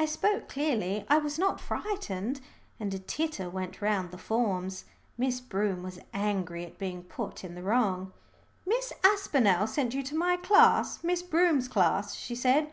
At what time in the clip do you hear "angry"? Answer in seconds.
6.12-6.64